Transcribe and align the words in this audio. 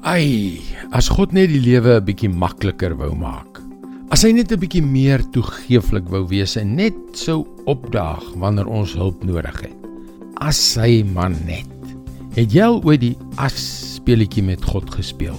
Ai, 0.00 0.56
as 0.96 1.10
God 1.12 1.34
net 1.36 1.50
die 1.52 1.60
lewe 1.60 1.98
'n 2.00 2.04
bietjie 2.04 2.30
makliker 2.32 2.94
wou 2.96 3.12
maak. 3.12 3.60
As 4.08 4.24
hy 4.24 4.32
net 4.32 4.50
'n 4.50 4.56
bietjie 4.56 4.80
meer 4.80 5.20
toegeeflik 5.20 6.08
wou 6.08 6.24
wees 6.24 6.56
en 6.56 6.74
net 6.74 6.96
sou 7.12 7.44
opdaag 7.66 8.24
wanneer 8.40 8.64
ons 8.66 8.94
hulp 8.94 9.22
nodig 9.22 9.60
het. 9.60 9.76
As 10.40 10.74
hy 10.76 11.04
man 11.04 11.36
net. 11.44 11.68
Het 12.32 12.50
jy 12.50 12.62
al 12.62 12.80
ooit 12.82 13.00
die 13.00 13.16
as 13.36 13.52
speletjie 13.96 14.42
met 14.42 14.64
God 14.64 14.88
gespeel? 14.88 15.36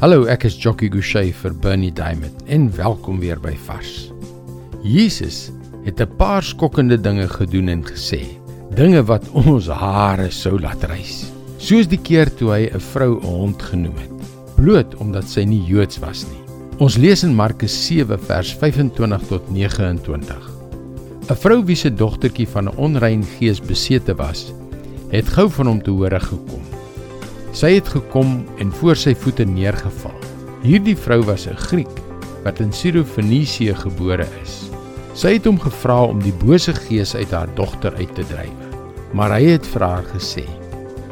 Hallo, 0.00 0.24
ek 0.26 0.44
is 0.44 0.54
Jockey 0.54 0.88
Gouchee 0.88 1.34
vir 1.34 1.52
Bernie 1.52 1.90
Diamond 1.90 2.46
en 2.46 2.70
welkom 2.70 3.18
weer 3.18 3.40
by 3.40 3.56
Vars. 3.66 4.12
Jesus 4.84 5.50
het 5.84 6.00
'n 6.00 6.16
paar 6.16 6.44
skokkende 6.44 6.96
dinge 6.96 7.26
gedoen 7.26 7.68
en 7.68 7.82
gesê, 7.82 8.38
dinge 8.72 9.02
wat 9.02 9.28
ons 9.30 9.66
hare 9.66 10.30
sou 10.30 10.60
laat 10.60 10.84
rys 10.84 11.39
soos 11.60 11.88
die 11.90 12.00
keer 12.00 12.30
toe 12.32 12.54
hy 12.54 12.62
'n 12.72 12.80
vrou 12.80 13.20
'n 13.20 13.26
hond 13.26 13.62
genoem 13.62 13.96
het, 14.00 14.16
bloot 14.56 14.94
omdat 14.96 15.28
sy 15.28 15.44
nie 15.44 15.60
Joods 15.68 15.98
was 16.00 16.24
nie. 16.24 16.40
Ons 16.78 16.96
lees 16.96 17.22
in 17.22 17.34
Markus 17.36 17.74
7 17.86 18.18
vers 18.18 18.54
25 18.54 19.28
tot 19.28 19.50
29. 19.50 20.50
'n 21.28 21.36
Vrou 21.36 21.62
wie 21.64 21.76
se 21.76 21.90
dogtertjie 21.90 22.48
van 22.48 22.68
'n 22.68 22.76
onrein 22.76 23.24
gees 23.38 23.60
besete 23.60 24.14
was, 24.14 24.52
het 25.10 25.28
gou 25.28 25.50
van 25.50 25.66
hom 25.66 25.82
te 25.82 25.90
hore 25.90 26.20
gekom. 26.20 26.64
Sy 27.52 27.74
het 27.74 27.88
gekom 27.88 28.44
en 28.58 28.72
voor 28.72 28.96
sy 28.96 29.14
voete 29.14 29.44
neergeval. 29.44 30.16
Hierdie 30.62 30.96
vrou 30.96 31.22
was 31.22 31.46
'n 31.46 31.56
Griek 31.56 32.00
wat 32.44 32.60
in 32.60 32.72
Sirofenisië 32.72 33.74
gebore 33.74 34.26
is. 34.42 34.70
Sy 35.14 35.32
het 35.32 35.44
hom 35.44 35.58
gevra 35.58 36.04
om 36.04 36.22
die 36.22 36.32
bose 36.32 36.72
gees 36.72 37.14
uit 37.14 37.30
haar 37.30 37.48
dogter 37.54 37.92
uit 37.94 38.14
te 38.14 38.24
dryf. 38.24 38.60
Maar 39.12 39.30
hy 39.30 39.44
het 39.44 39.66
vir 39.66 39.82
haar 39.82 40.04
gesê: 40.14 40.59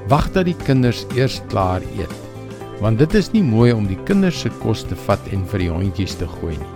Wag 0.09 0.31
dat 0.33 0.47
die 0.49 0.57
kinders 0.65 1.03
eers 1.13 1.43
klaar 1.53 1.85
eet, 1.99 2.13
want 2.81 2.97
dit 3.03 3.13
is 3.19 3.27
nie 3.35 3.43
mooi 3.45 3.75
om 3.77 3.85
die 3.91 3.99
kinders 4.09 4.39
se 4.41 4.49
kos 4.63 4.87
te 4.89 4.97
vat 5.05 5.27
en 5.37 5.43
vir 5.51 5.61
die 5.67 5.69
hondjies 5.69 6.15
te 6.17 6.29
gooi 6.39 6.55
nie. 6.57 6.69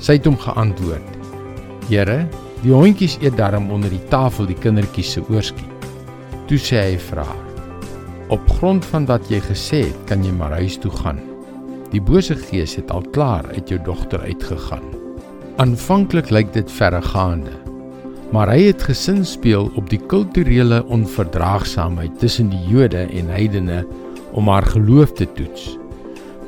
Sy 0.00 0.16
het 0.16 0.28
hom 0.28 0.38
geantwoord: 0.40 1.18
Here, 1.90 2.22
die 2.62 2.72
hondjies 2.72 3.18
eet 3.20 3.36
darm 3.36 3.68
onder 3.74 3.92
die 3.92 4.00
tafel 4.08 4.48
die 4.48 4.56
kindertjies 4.56 5.12
se 5.16 5.24
oorskiet. 5.28 5.88
Toe 6.48 6.56
sê 6.56 6.80
hy 6.86 6.96
vir 7.10 7.20
haar: 7.20 7.44
Op 8.32 8.48
grond 8.56 8.86
van 8.94 9.04
wat 9.10 9.28
jy 9.28 9.42
gesê 9.44 9.82
het, 9.90 10.00
kan 10.08 10.24
jy 10.24 10.32
maar 10.32 10.56
huis 10.56 10.78
toe 10.80 10.92
gaan. 11.02 11.20
Die 11.92 12.00
bose 12.00 12.38
gees 12.48 12.78
het 12.78 12.92
al 12.94 13.04
klaar 13.12 13.44
uit 13.52 13.68
jou 13.68 13.80
dogter 13.84 14.24
uitgegaan. 14.24 14.86
Aanvanklik 15.60 16.30
lyk 16.32 16.54
dit 16.56 16.72
verregaande, 16.78 17.52
maar 18.30 18.50
hy 18.52 18.68
het 18.68 18.82
gesin 18.86 19.24
speel 19.26 19.70
op 19.78 19.90
die 19.90 20.00
kulturele 20.10 20.84
onverdraagsaamheid 20.86 22.18
tussen 22.22 22.50
die 22.52 22.62
Jode 22.70 23.06
en 23.10 23.30
heidene 23.32 23.82
om 24.38 24.48
haar 24.48 24.66
geloof 24.70 25.12
te 25.18 25.26
toets. 25.34 25.74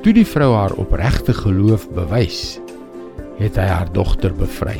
Toe 0.02 0.14
die 0.14 0.26
vrou 0.26 0.52
haar 0.54 0.74
opregte 0.78 1.34
geloof 1.34 1.88
bewys, 1.94 2.60
het 3.38 3.58
hy 3.58 3.66
haar 3.66 3.90
dogter 3.94 4.34
bevry. 4.34 4.78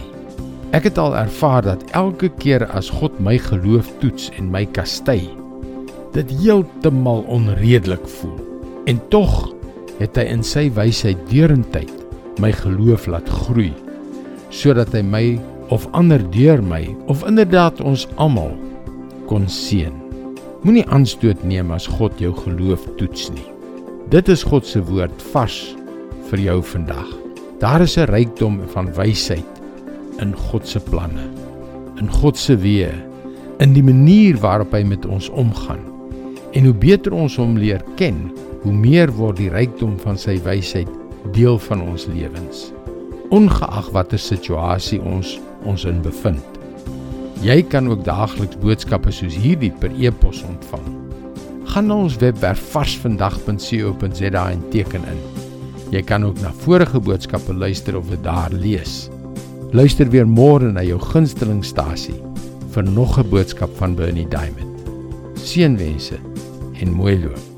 Ek 0.73 0.87
het 0.89 0.99
al 0.99 1.17
ervaar 1.19 1.63
dat 1.67 1.83
elke 1.99 2.31
keer 2.41 2.65
as 2.71 2.91
God 2.91 3.19
my 3.21 3.37
geloof 3.39 3.91
toets 4.01 4.31
en 4.39 4.51
my 4.55 4.65
kastei, 4.75 5.27
dit 6.15 6.31
heeltemal 6.43 7.25
onredelik 7.29 8.07
voel. 8.21 8.39
En 8.87 9.01
tog 9.11 9.51
het 9.99 10.17
hy 10.19 10.27
in 10.33 10.43
sy 10.47 10.69
wysheid 10.75 11.19
deurentyd 11.31 11.91
my 12.43 12.53
geloof 12.63 13.07
laat 13.11 13.29
groei 13.45 13.73
sodat 14.53 14.93
hy 14.93 15.01
my 15.05 15.25
of 15.73 15.87
ander 15.97 16.21
deur 16.31 16.61
my 16.61 16.85
of 17.09 17.25
inderdaad 17.25 17.81
ons 17.81 18.05
almal 18.21 18.53
kon 19.31 19.47
seën. 19.49 19.95
Moenie 20.63 20.85
aanstoot 20.93 21.41
neem 21.49 21.73
as 21.73 21.89
God 21.89 22.19
jou 22.21 22.35
geloof 22.45 22.85
toets 23.01 23.31
nie. 23.33 23.47
Dit 24.13 24.29
is 24.29 24.45
God 24.45 24.69
se 24.69 24.83
woord 24.85 25.25
vars 25.33 25.57
vir 26.29 26.45
jou 26.45 26.59
vandag. 26.75 27.09
Daar 27.63 27.81
is 27.81 27.97
'n 27.97 28.11
rykdom 28.11 28.61
van 28.75 28.93
wysheid 28.95 29.53
in 30.21 30.35
God 30.37 30.69
se 30.69 30.81
planne, 30.81 31.25
in 31.97 32.09
God 32.11 32.37
se 32.37 32.57
weë, 32.57 32.93
in 33.59 33.73
die 33.73 33.83
manier 33.83 34.37
waarop 34.37 34.73
hy 34.73 34.83
met 34.83 35.07
ons 35.07 35.29
omgaan. 35.29 35.81
En 36.53 36.65
hoe 36.65 36.75
beter 36.75 37.13
ons 37.13 37.37
hom 37.37 37.57
leer 37.57 37.83
ken, 37.97 38.31
hoe 38.63 38.73
meer 38.73 39.13
word 39.13 39.37
die 39.37 39.51
rykdom 39.51 39.99
van 39.99 40.19
sy 40.19 40.39
wysheid 40.45 40.89
deel 41.33 41.59
van 41.59 41.83
ons 41.83 42.07
lewens. 42.07 42.73
Ongeag 43.33 43.87
watter 43.95 44.21
situasie 44.21 44.99
ons 45.01 45.39
ons 45.65 45.85
in 45.89 46.03
bevind. 46.05 46.59
Jy 47.41 47.63
kan 47.73 47.87
ook 47.89 48.03
daagliks 48.05 48.59
boodskappe 48.61 49.13
soos 49.15 49.39
hierdie 49.41 49.71
per 49.81 49.95
e-pos 49.97 50.43
ontvang. 50.45 50.91
Gaan 51.73 51.89
na 51.89 51.97
ons 52.05 52.19
webwerf 52.21 52.61
varsvandag.co.za 52.75 54.43
en 54.51 54.65
teken 54.75 55.07
in. 55.09 55.23
Jy 55.95 56.03
kan 56.09 56.27
ook 56.29 56.43
na 56.45 56.53
vorige 56.65 57.01
boodskappe 57.01 57.57
luister 57.57 57.97
of 57.97 58.11
dit 58.13 58.21
daar 58.27 58.53
lees. 58.53 59.07
Luister 59.73 60.11
weer 60.13 60.29
môre 60.29 60.69
na 60.69 60.85
jou 60.85 61.01
gunstelingstasie 61.01 62.19
vir 62.75 62.85
nog 62.85 63.17
'n 63.19 63.29
boodskap 63.31 63.73
van 63.81 63.97
Bernie 63.97 64.29
Diamond. 64.29 64.77
Seënwense 65.41 66.21
en 66.81 66.93
mooi 66.93 67.17
loop. 67.25 67.52